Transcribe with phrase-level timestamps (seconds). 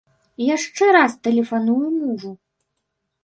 [0.55, 2.31] Яшчэ раз тэлефаную мужу.